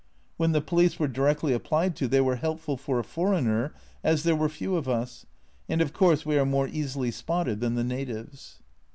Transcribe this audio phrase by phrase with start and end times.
[0.35, 3.71] When the police were directly applied to they were helpful for a foreigner,
[4.03, 5.27] as there were few of us,
[5.69, 8.63] and of course we are more easily spotted than the natives.